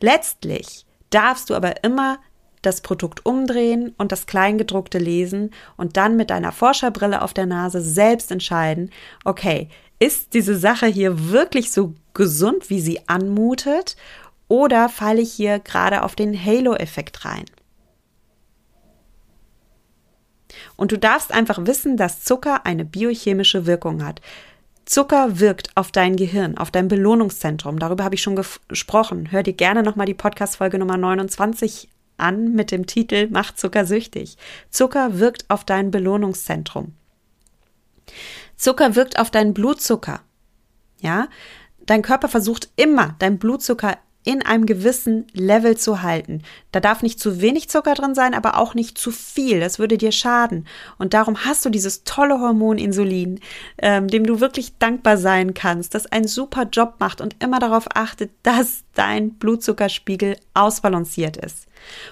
[0.00, 2.18] Letztlich darfst du aber immer
[2.62, 7.80] das Produkt umdrehen und das Kleingedruckte lesen und dann mit deiner Forscherbrille auf der Nase
[7.80, 8.90] selbst entscheiden,
[9.24, 13.96] okay, ist diese Sache hier wirklich so gesund, wie sie anmutet,
[14.50, 17.44] oder falle ich hier gerade auf den Halo-Effekt rein?
[20.74, 24.20] Und du darfst einfach wissen, dass Zucker eine biochemische Wirkung hat.
[24.86, 27.78] Zucker wirkt auf dein Gehirn, auf dein Belohnungszentrum.
[27.78, 29.30] Darüber habe ich schon gesprochen.
[29.30, 34.36] Hör dir gerne nochmal die Podcast-Folge Nummer 29 an mit dem Titel Macht Zucker süchtig.
[34.68, 36.94] Zucker wirkt auf dein Belohnungszentrum.
[38.56, 40.22] Zucker wirkt auf deinen Blutzucker.
[40.98, 41.28] Ja?
[41.86, 46.42] Dein Körper versucht immer, dein Blutzucker in einem gewissen Level zu halten.
[46.72, 49.60] Da darf nicht zu wenig Zucker drin sein, aber auch nicht zu viel.
[49.60, 50.66] Das würde dir schaden.
[50.98, 53.40] Und darum hast du dieses tolle Hormon Insulin,
[53.78, 57.86] ähm, dem du wirklich dankbar sein kannst, das einen super Job macht und immer darauf
[57.94, 61.66] achtet, dass dein Blutzuckerspiegel ausbalanciert ist.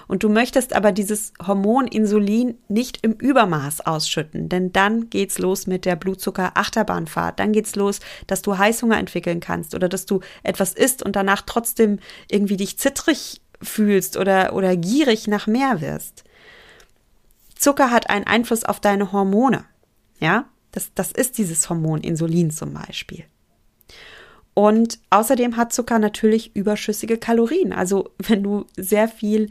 [0.07, 5.67] Und du möchtest aber dieses Hormon Insulin nicht im Übermaß ausschütten, denn dann geht's los
[5.67, 7.39] mit der Blutzucker-Achterbahnfahrt.
[7.39, 11.43] Dann geht's los, dass du Heißhunger entwickeln kannst oder dass du etwas isst und danach
[11.45, 16.23] trotzdem irgendwie dich zittrig fühlst oder, oder gierig nach mehr wirst.
[17.55, 19.65] Zucker hat einen Einfluss auf deine Hormone.
[20.19, 23.25] Ja, das, das ist dieses Hormon Insulin zum Beispiel.
[24.59, 27.71] Und außerdem hat Zucker natürlich überschüssige Kalorien.
[27.71, 29.49] Also wenn du sehr viel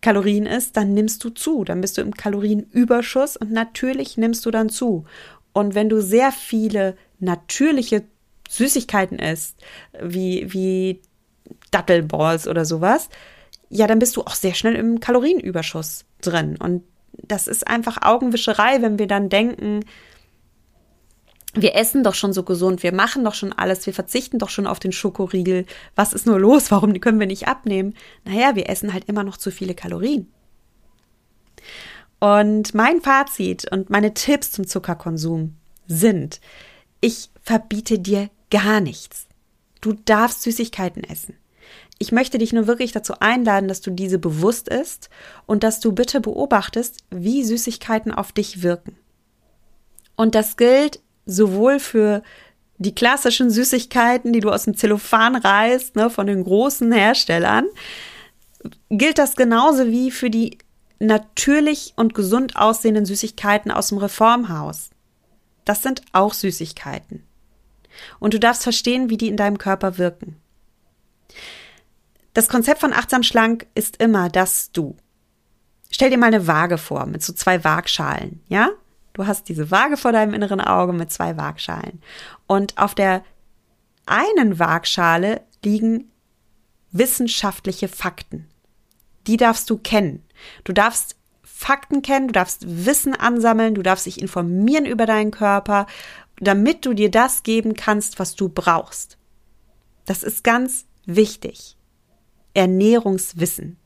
[0.00, 1.62] Kalorien isst, dann nimmst du zu.
[1.62, 5.04] Dann bist du im Kalorienüberschuss und natürlich nimmst du dann zu.
[5.52, 8.02] Und wenn du sehr viele natürliche
[8.48, 9.56] Süßigkeiten isst,
[10.02, 11.00] wie, wie
[11.70, 13.08] Dattelballs oder sowas,
[13.68, 16.56] ja, dann bist du auch sehr schnell im Kalorienüberschuss drin.
[16.56, 16.82] Und
[17.12, 19.84] das ist einfach Augenwischerei, wenn wir dann denken,
[21.54, 24.66] wir essen doch schon so gesund, wir machen doch schon alles, wir verzichten doch schon
[24.66, 25.66] auf den Schokoriegel.
[25.96, 26.70] Was ist nur los?
[26.70, 27.94] Warum können wir nicht abnehmen?
[28.24, 30.32] Naja, wir essen halt immer noch zu viele Kalorien.
[32.20, 36.40] Und mein Fazit und meine Tipps zum Zuckerkonsum sind,
[37.00, 39.26] ich verbiete dir gar nichts.
[39.80, 41.36] Du darfst Süßigkeiten essen.
[41.98, 45.10] Ich möchte dich nur wirklich dazu einladen, dass du diese bewusst isst
[45.46, 48.96] und dass du bitte beobachtest, wie Süßigkeiten auf dich wirken.
[50.16, 52.22] Und das gilt sowohl für
[52.78, 57.66] die klassischen Süßigkeiten, die du aus dem Zellophan reißt, ne, von den großen Herstellern,
[58.90, 60.58] gilt das genauso wie für die
[60.98, 64.90] natürlich und gesund aussehenden Süßigkeiten aus dem Reformhaus.
[65.64, 67.22] Das sind auch Süßigkeiten.
[68.18, 70.36] Und du darfst verstehen, wie die in deinem Körper wirken.
[72.32, 74.96] Das Konzept von achtsam schlank ist immer, dass du
[75.90, 78.70] Stell dir mal eine Waage vor mit so zwei Waagschalen, ja?
[79.20, 82.00] Du hast diese Waage vor deinem inneren Auge mit zwei Waagschalen.
[82.46, 83.22] Und auf der
[84.06, 86.10] einen Waagschale liegen
[86.90, 88.48] wissenschaftliche Fakten.
[89.26, 90.24] Die darfst du kennen.
[90.64, 95.84] Du darfst Fakten kennen, du darfst Wissen ansammeln, du darfst dich informieren über deinen Körper,
[96.38, 99.18] damit du dir das geben kannst, was du brauchst.
[100.06, 101.76] Das ist ganz wichtig.
[102.54, 103.76] Ernährungswissen.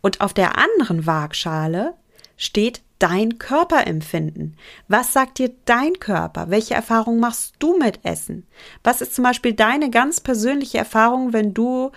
[0.00, 1.94] Und auf der anderen Waagschale
[2.36, 4.56] steht dein Körperempfinden.
[4.88, 6.50] Was sagt dir dein Körper?
[6.50, 8.46] Welche Erfahrung machst du mit Essen?
[8.82, 11.90] Was ist zum Beispiel deine ganz persönliche Erfahrung, wenn du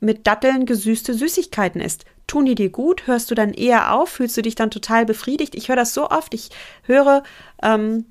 [0.00, 2.04] mit Datteln gesüßte Süßigkeiten isst?
[2.26, 3.06] Tun die dir gut?
[3.06, 4.10] Hörst du dann eher auf?
[4.10, 5.54] Fühlst du dich dann total befriedigt?
[5.54, 6.34] Ich höre das so oft.
[6.34, 6.50] Ich
[6.82, 7.22] höre
[7.62, 8.06] ähm,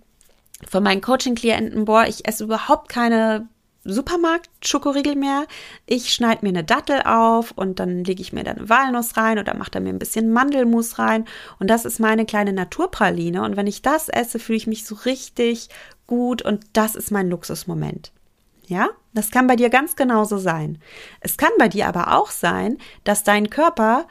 [0.67, 3.47] von meinen Coaching-Klienten, boah, ich esse überhaupt keine
[3.85, 5.45] Supermarkt-Schokoriegel mehr.
[5.85, 9.39] Ich schneide mir eine Dattel auf und dann lege ich mir da eine Walnuss rein
[9.39, 11.25] oder mache da mir ein bisschen Mandelmus rein.
[11.59, 13.43] Und das ist meine kleine Naturpraline.
[13.43, 15.69] Und wenn ich das esse, fühle ich mich so richtig
[16.07, 18.11] gut und das ist mein Luxusmoment.
[18.67, 20.79] Ja, das kann bei dir ganz genauso sein.
[21.19, 24.07] Es kann bei dir aber auch sein, dass dein Körper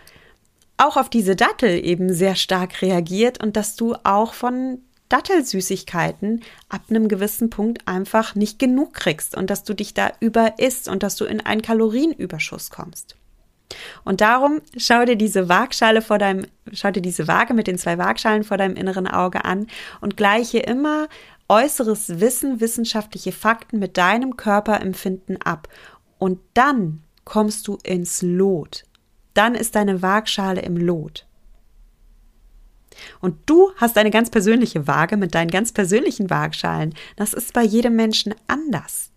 [0.76, 6.82] auch auf diese Dattel eben sehr stark reagiert und dass du auch von Dattelsüßigkeiten ab
[6.88, 11.02] einem gewissen Punkt einfach nicht genug kriegst und dass du dich da über isst und
[11.02, 13.16] dass du in einen Kalorienüberschuss kommst.
[14.04, 17.98] Und darum schau dir diese Waagschale vor deinem, schau dir diese Waage mit den zwei
[17.98, 19.66] Waagschalen vor deinem inneren Auge an
[20.00, 21.08] und gleiche immer
[21.48, 25.68] äußeres Wissen, wissenschaftliche Fakten mit deinem Körperempfinden ab.
[26.18, 28.84] Und dann kommst du ins Lot.
[29.34, 31.26] Dann ist deine Waagschale im Lot.
[33.20, 36.94] Und du hast eine ganz persönliche Waage mit deinen ganz persönlichen Waagschalen.
[37.16, 39.10] Das ist bei jedem Menschen anders.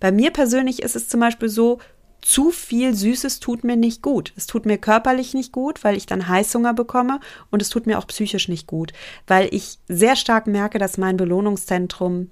[0.00, 1.78] Bei mir persönlich ist es zum Beispiel so,
[2.20, 4.32] zu viel Süßes tut mir nicht gut.
[4.36, 7.18] Es tut mir körperlich nicht gut, weil ich dann Heißhunger bekomme
[7.50, 8.92] und es tut mir auch psychisch nicht gut,
[9.26, 12.30] weil ich sehr stark merke, dass mein Belohnungszentrum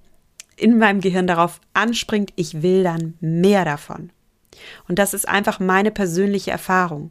[0.56, 4.10] in meinem Gehirn darauf anspringt, ich will dann mehr davon.
[4.88, 7.10] Und das ist einfach meine persönliche Erfahrung.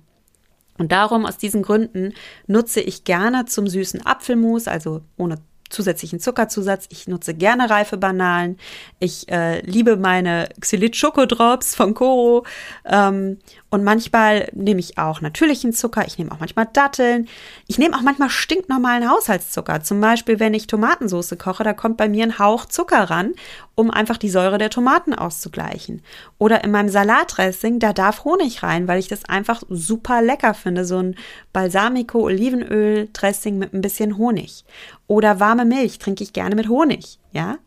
[0.80, 2.14] Und darum, aus diesen Gründen,
[2.48, 5.38] nutze ich gerne zum süßen Apfelmus, also ohne
[5.70, 6.88] zusätzlichen Zuckerzusatz.
[6.90, 8.58] Ich nutze gerne reife Bananen.
[9.00, 12.46] Ich äh, liebe meine Xylit Schokodrops von Koro.
[12.86, 13.38] Ähm,
[13.72, 16.08] und manchmal nehme ich auch natürlichen Zucker.
[16.08, 17.28] Ich nehme auch manchmal Datteln.
[17.68, 19.84] Ich nehme auch manchmal stinknormalen Haushaltszucker.
[19.84, 23.34] Zum Beispiel, wenn ich Tomatensauce koche, da kommt bei mir ein Hauch Zucker ran,
[23.76, 26.02] um einfach die Säure der Tomaten auszugleichen.
[26.40, 30.84] Oder in meinem Salatdressing, da darf Honig rein, weil ich das einfach super lecker finde.
[30.84, 31.16] So ein
[31.54, 34.66] Balsamico-Olivenöl-Dressing mit ein bisschen Honig.
[35.06, 37.20] Oder warme Milch trinke ich gerne mit Honig.
[37.34, 37.60] Ja,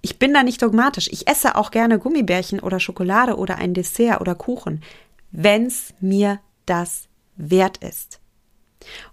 [0.00, 1.08] ich bin da nicht dogmatisch.
[1.12, 4.82] Ich esse auch gerne Gummibärchen oder Schokolade oder ein Dessert oder Kuchen
[5.30, 8.20] wenn's mir das wert ist.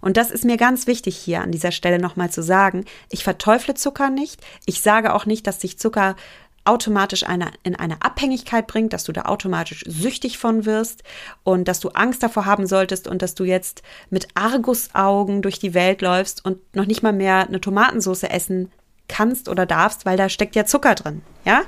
[0.00, 2.84] Und das ist mir ganz wichtig hier an dieser Stelle nochmal zu sagen.
[3.10, 4.40] Ich verteufle Zucker nicht.
[4.66, 6.16] Ich sage auch nicht, dass sich Zucker
[6.64, 11.02] automatisch eine, in eine Abhängigkeit bringt, dass du da automatisch süchtig von wirst
[11.42, 15.74] und dass du Angst davor haben solltest und dass du jetzt mit Argusaugen durch die
[15.74, 18.70] Welt läufst und noch nicht mal mehr eine Tomatensauce essen
[19.08, 21.62] kannst oder darfst, weil da steckt ja Zucker drin, ja?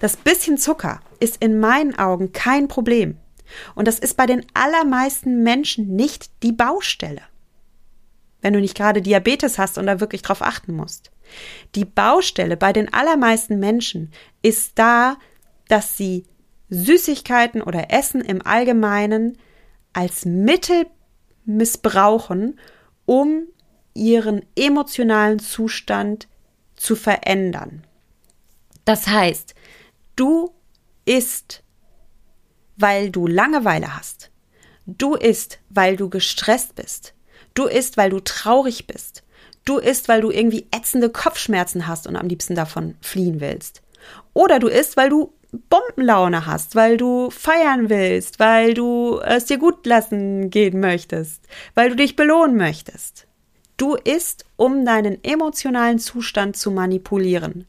[0.00, 3.16] Das bisschen Zucker ist in meinen Augen kein Problem.
[3.74, 7.22] Und das ist bei den allermeisten Menschen nicht die Baustelle.
[8.40, 11.10] Wenn du nicht gerade Diabetes hast und da wirklich drauf achten musst.
[11.74, 14.12] Die Baustelle bei den allermeisten Menschen
[14.42, 15.16] ist da,
[15.68, 16.24] dass sie
[16.70, 19.38] Süßigkeiten oder Essen im Allgemeinen
[19.92, 20.86] als Mittel
[21.44, 22.58] missbrauchen,
[23.06, 23.44] um
[23.94, 26.28] ihren emotionalen Zustand
[26.74, 27.84] zu verändern.
[28.84, 29.54] Das heißt,
[30.16, 30.52] du
[31.06, 31.62] isst
[32.76, 34.30] weil du Langeweile hast.
[34.86, 37.14] Du isst, weil du gestresst bist.
[37.54, 39.22] Du isst, weil du traurig bist.
[39.64, 43.82] Du isst, weil du irgendwie ätzende Kopfschmerzen hast und am liebsten davon fliehen willst.
[44.34, 45.32] Oder du isst, weil du
[45.70, 51.90] Bombenlaune hast, weil du feiern willst, weil du es dir gut lassen gehen möchtest, weil
[51.90, 53.26] du dich belohnen möchtest.
[53.76, 57.66] Du isst, um deinen emotionalen Zustand zu manipulieren.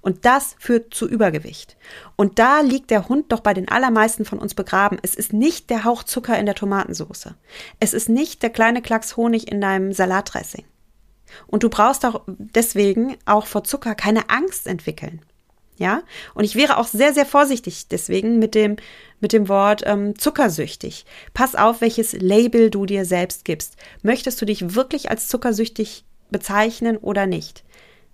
[0.00, 1.76] Und das führt zu Übergewicht.
[2.16, 4.98] Und da liegt der Hund doch bei den allermeisten von uns begraben.
[5.02, 7.34] Es ist nicht der Hauch Zucker in der Tomatensauce.
[7.80, 10.64] Es ist nicht der kleine Klacks Honig in deinem Salatdressing.
[11.46, 15.20] Und du brauchst auch deswegen auch vor Zucker keine Angst entwickeln.
[15.78, 16.02] Ja,
[16.34, 18.76] und ich wäre auch sehr, sehr vorsichtig deswegen mit dem,
[19.20, 21.06] mit dem Wort ähm, zuckersüchtig.
[21.34, 23.76] Pass auf, welches Label du dir selbst gibst.
[24.02, 27.62] Möchtest du dich wirklich als zuckersüchtig bezeichnen oder nicht?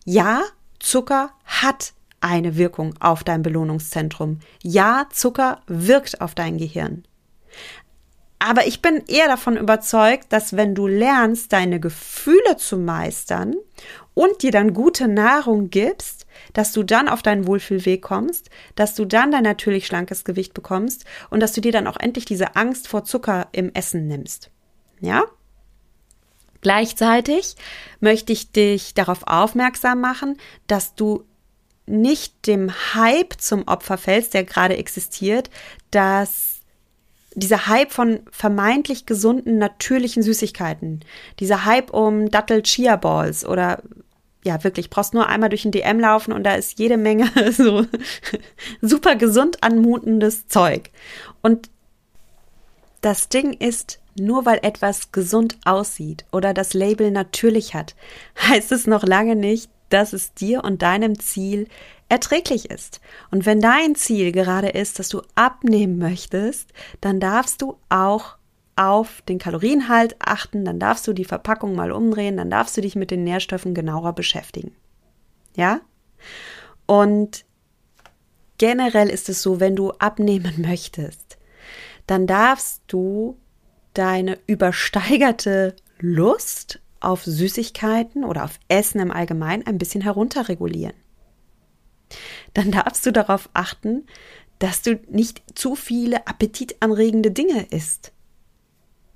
[0.04, 0.42] Ja,
[0.85, 4.41] Zucker hat eine Wirkung auf dein Belohnungszentrum.
[4.62, 7.05] Ja, Zucker wirkt auf dein Gehirn.
[8.39, 13.55] Aber ich bin eher davon überzeugt, dass wenn du lernst, deine Gefühle zu meistern
[14.12, 19.07] und dir dann gute Nahrung gibst, dass du dann auf deinen Wohlfühlweg kommst, dass du
[19.07, 22.89] dann dein natürlich schlankes Gewicht bekommst und dass du dir dann auch endlich diese Angst
[22.89, 24.51] vor Zucker im Essen nimmst.
[25.01, 25.24] Ja?
[26.64, 27.56] Gleichzeitig
[28.00, 31.24] möchte ich dich darauf aufmerksam machen, dass du
[31.84, 35.50] nicht dem Hype zum Opfer fällst, der gerade existiert,
[35.90, 36.60] dass
[37.34, 41.00] dieser Hype von vermeintlich gesunden, natürlichen Süßigkeiten,
[41.38, 43.82] dieser Hype um Dattel-Chia-Balls oder
[44.42, 47.84] ja, wirklich, brauchst nur einmal durch ein DM laufen und da ist jede Menge so
[48.80, 50.88] super gesund anmutendes Zeug.
[51.42, 51.68] Und
[53.02, 57.94] das Ding ist, nur weil etwas gesund aussieht oder das Label natürlich hat,
[58.48, 61.68] heißt es noch lange nicht, dass es dir und deinem Ziel
[62.08, 63.00] erträglich ist.
[63.30, 68.36] Und wenn dein Ziel gerade ist, dass du abnehmen möchtest, dann darfst du auch
[68.76, 72.96] auf den Kalorienhalt achten, dann darfst du die Verpackung mal umdrehen, dann darfst du dich
[72.96, 74.74] mit den Nährstoffen genauer beschäftigen.
[75.56, 75.80] Ja?
[76.86, 77.44] Und
[78.58, 81.38] generell ist es so, wenn du abnehmen möchtest,
[82.06, 83.38] dann darfst du
[83.95, 90.95] deine übersteigerte Lust auf Süßigkeiten oder auf Essen im Allgemeinen ein bisschen herunterregulieren.
[92.55, 94.07] Dann darfst du darauf achten,
[94.59, 98.12] dass du nicht zu viele appetitanregende Dinge isst.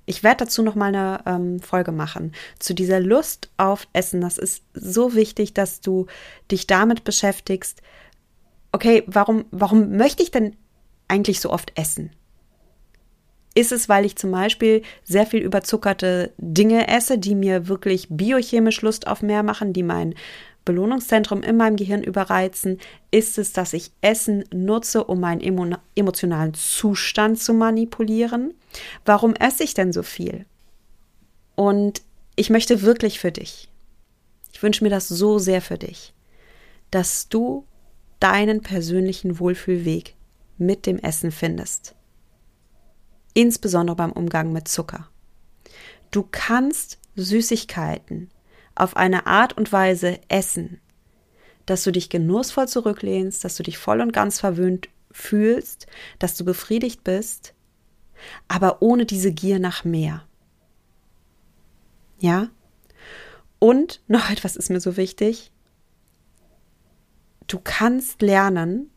[0.05, 4.21] Ich werde dazu noch mal eine ähm, Folge machen zu dieser Lust auf Essen.
[4.21, 6.07] Das ist so wichtig, dass du
[6.49, 7.81] dich damit beschäftigst.
[8.71, 10.55] Okay, warum, warum möchte ich denn
[11.07, 12.11] eigentlich so oft essen?
[13.55, 18.81] Ist es, weil ich zum Beispiel sehr viel überzuckerte Dinge esse, die mir wirklich biochemisch
[18.81, 20.13] Lust auf mehr machen, die mein
[20.65, 22.79] Belohnungszentrum in meinem Gehirn überreizen?
[23.11, 25.41] Ist es, dass ich Essen nutze, um meinen
[25.95, 28.53] emotionalen Zustand zu manipulieren?
[29.03, 30.45] Warum esse ich denn so viel?
[31.55, 32.03] Und
[32.35, 33.67] ich möchte wirklich für dich,
[34.53, 36.13] ich wünsche mir das so sehr für dich,
[36.91, 37.65] dass du
[38.19, 40.15] deinen persönlichen Wohlfühlweg
[40.57, 41.95] mit dem Essen findest.
[43.33, 45.07] Insbesondere beim Umgang mit Zucker.
[46.11, 48.29] Du kannst Süßigkeiten
[48.75, 50.79] auf eine Art und Weise essen,
[51.65, 56.45] dass du dich genussvoll zurücklehnst, dass du dich voll und ganz verwöhnt fühlst, dass du
[56.45, 57.53] befriedigt bist,
[58.47, 60.25] aber ohne diese Gier nach mehr.
[62.19, 62.49] Ja?
[63.59, 65.51] Und noch etwas ist mir so wichtig.
[67.47, 68.91] Du kannst lernen,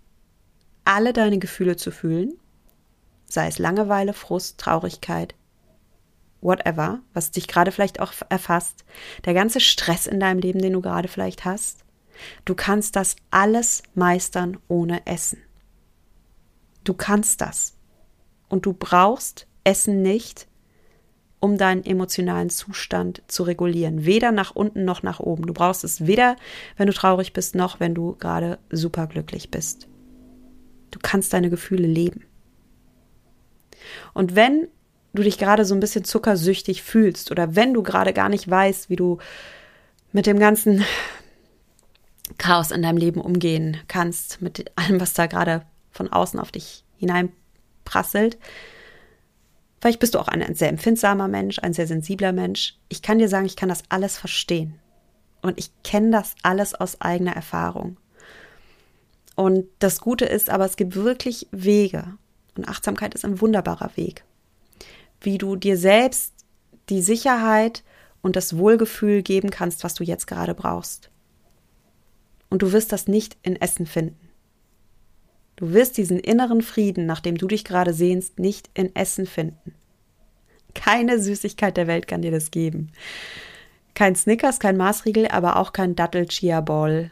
[0.85, 2.35] alle deine Gefühle zu fühlen,
[3.33, 5.35] sei es Langeweile, Frust, Traurigkeit,
[6.41, 8.85] whatever, was dich gerade vielleicht auch erfasst,
[9.25, 11.85] der ganze Stress in deinem Leben, den du gerade vielleicht hast,
[12.45, 15.43] du kannst das alles meistern ohne Essen.
[16.85, 17.75] Du kannst das.
[18.49, 20.49] Und du brauchst Essen nicht,
[21.41, 24.05] um deinen emotionalen Zustand zu regulieren.
[24.05, 25.47] Weder nach unten noch nach oben.
[25.47, 26.37] Du brauchst es weder,
[26.77, 29.89] wenn du traurig bist, noch wenn du gerade superglücklich bist.
[30.91, 32.25] Du kannst deine Gefühle leben.
[34.15, 34.69] Und wenn
[35.15, 38.91] du dich gerade so ein bisschen zuckersüchtig fühlst oder wenn du gerade gar nicht weißt,
[38.91, 39.19] wie du
[40.13, 40.85] mit dem ganzen
[42.39, 46.85] Chaos in deinem Leben umgehen kannst, mit allem, was da gerade von außen auf dich
[46.97, 48.39] hineinprasselt.
[49.81, 52.79] Vielleicht bist du auch ein sehr empfindsamer Mensch, ein sehr sensibler Mensch.
[52.89, 54.79] Ich kann dir sagen, ich kann das alles verstehen.
[55.43, 57.97] Und ich kenne das alles aus eigener Erfahrung.
[59.35, 62.17] Und das Gute ist aber, es gibt wirklich Wege.
[62.57, 64.25] Und Achtsamkeit ist ein wunderbarer Weg
[65.25, 66.35] wie du dir selbst
[66.89, 67.83] die Sicherheit
[68.21, 71.11] und das Wohlgefühl geben kannst, was du jetzt gerade brauchst.
[72.51, 74.29] Und du wirst das nicht in Essen finden.
[75.57, 79.75] Du wirst diesen inneren Frieden, nach dem du dich gerade sehnst, nicht in Essen finden.
[80.75, 82.91] Keine Süßigkeit der Welt kann dir das geben.
[83.95, 87.11] Kein Snickers, kein Maßriegel, aber auch kein Dattel, Chia Ball,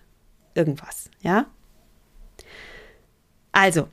[0.55, 1.47] irgendwas, ja?
[3.53, 3.89] Also,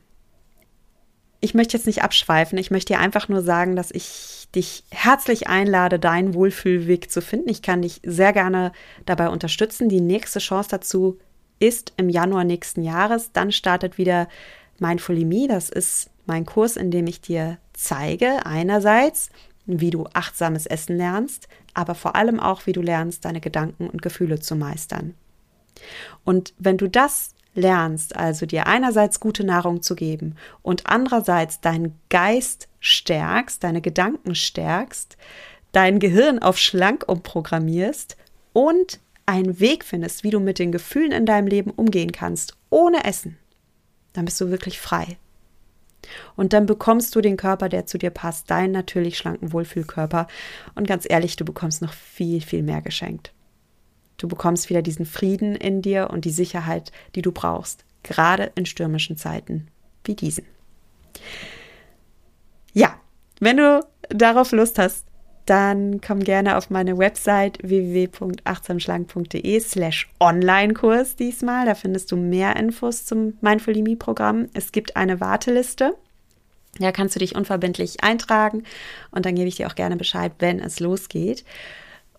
[1.40, 2.58] ich möchte jetzt nicht abschweifen.
[2.58, 7.50] Ich möchte dir einfach nur sagen, dass ich dich herzlich einlade, deinen Wohlfühlweg zu finden.
[7.50, 8.72] Ich kann dich sehr gerne
[9.06, 9.90] dabei unterstützen.
[9.90, 11.20] Die nächste Chance dazu
[11.60, 13.32] ist im Januar nächsten Jahres.
[13.34, 14.28] Dann startet wieder
[14.80, 15.48] Mindfully Me.
[15.48, 19.30] Das ist mein Kurs, in dem ich dir zeige, einerseits,
[19.66, 24.02] wie du achtsames Essen lernst, aber vor allem auch, wie du lernst, deine Gedanken und
[24.02, 25.14] Gefühle zu meistern.
[26.24, 32.00] Und wenn du das lernst, also dir einerseits gute Nahrung zu geben und andererseits deinen
[32.10, 35.18] Geist stärkst, deine Gedanken stärkst,
[35.72, 38.16] dein Gehirn auf schlank umprogrammierst
[38.54, 43.04] und einen Weg findest, wie du mit den Gefühlen in deinem Leben umgehen kannst, ohne
[43.04, 43.38] Essen,
[44.14, 45.18] dann bist du wirklich frei.
[46.38, 50.28] Und dann bekommst du den Körper, der zu dir passt, deinen natürlich schlanken Wohlfühlkörper.
[50.76, 53.34] Und ganz ehrlich, du bekommst noch viel, viel mehr geschenkt.
[54.18, 58.66] Du bekommst wieder diesen Frieden in dir und die Sicherheit, die du brauchst, gerade in
[58.66, 59.68] stürmischen Zeiten
[60.04, 60.46] wie diesen.
[62.74, 63.00] Ja,
[63.40, 65.06] wenn du darauf Lust hast,
[65.46, 71.66] dann komm gerne auf meine Website www.achtsamschlank.de slash Online-Kurs diesmal.
[71.66, 74.50] Da findest du mehr Infos zum Mindful Me Programm.
[74.54, 75.96] Es gibt eine Warteliste.
[76.80, 78.64] Da kannst du dich unverbindlich eintragen
[79.12, 81.46] und dann gebe ich dir auch gerne Bescheid, wenn es losgeht.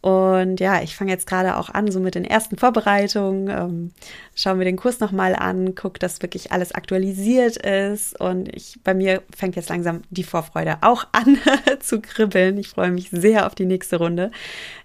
[0.01, 3.49] Und ja, ich fange jetzt gerade auch an, so mit den ersten Vorbereitungen.
[3.49, 3.93] Ähm,
[4.35, 8.19] schauen wir den Kurs nochmal an, guck, dass wirklich alles aktualisiert ist.
[8.21, 11.39] Und ich, bei mir fängt jetzt langsam die Vorfreude auch an
[11.81, 12.59] zu kribbeln.
[12.59, 14.31] Ich freue mich sehr auf die nächste Runde.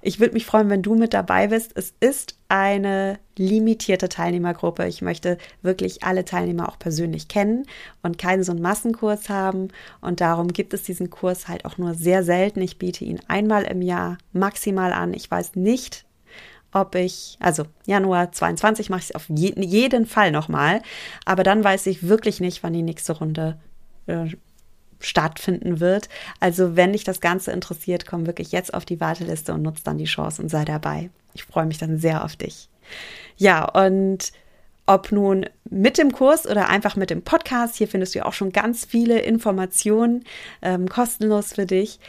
[0.02, 1.72] Ich würde mich freuen, wenn du mit dabei bist.
[1.76, 4.86] Es ist eine limitierte Teilnehmergruppe.
[4.86, 7.66] Ich möchte wirklich alle Teilnehmer auch persönlich kennen
[8.04, 9.70] und keinen so einen Massenkurs haben.
[10.02, 12.62] Und darum gibt es diesen Kurs halt auch nur sehr selten.
[12.62, 15.16] Ich biete ihn einmal im Jahr maximal an.
[15.16, 16.06] Ich weiß nicht,
[16.72, 20.84] ob ich, also Januar 22 mache ich es auf je, jeden Fall nochmal,
[21.26, 23.58] aber dann weiß ich wirklich nicht, wann die nächste Runde
[24.06, 24.28] äh,
[25.06, 26.10] stattfinden wird.
[26.40, 29.98] Also wenn dich das Ganze interessiert, komm wirklich jetzt auf die Warteliste und nutz dann
[29.98, 31.10] die Chance und sei dabei.
[31.34, 32.70] Ich freue mich dann sehr auf dich.
[33.38, 34.32] Ja, und
[34.86, 38.52] ob nun mit dem Kurs oder einfach mit dem Podcast, hier findest du auch schon
[38.52, 40.26] ganz viele Informationen
[40.62, 42.00] ähm, kostenlos für dich.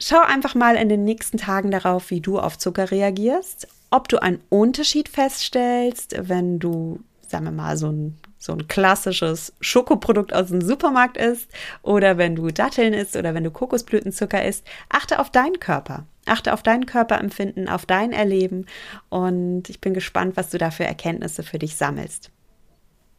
[0.00, 4.20] Schau einfach mal in den nächsten Tagen darauf, wie du auf Zucker reagierst, ob du
[4.20, 10.48] einen Unterschied feststellst, wenn du, sagen wir mal, so ein, so ein klassisches Schokoprodukt aus
[10.48, 11.50] dem Supermarkt isst
[11.82, 14.66] oder wenn du Datteln isst oder wenn du Kokosblütenzucker isst.
[14.88, 16.06] Achte auf deinen Körper.
[16.26, 18.66] Achte auf dein Körperempfinden, auf dein Erleben
[19.08, 22.30] und ich bin gespannt, was du da für Erkenntnisse für dich sammelst.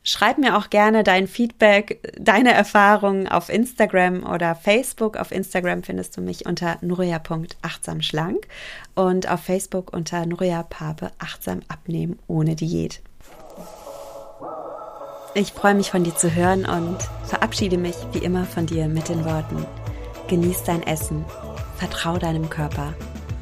[0.07, 5.17] Schreib mir auch gerne dein Feedback, deine Erfahrungen auf Instagram oder Facebook.
[5.17, 8.45] Auf Instagram findest du mich unter nuria.achtsamschlank
[8.93, 10.63] und auf Facebook unter Nuria
[11.17, 13.01] achtsam abnehmen ohne Diät.
[15.37, 19.09] Ich freue mich von dir zu hören und verabschiede mich wie immer von dir mit
[19.09, 19.65] den Worten:
[20.29, 21.25] Genieß dein Essen
[21.75, 22.93] Vertrau deinem Körper.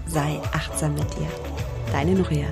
[0.07, 1.27] Sei achtsam mit dir.
[1.91, 2.47] Deine Nuria.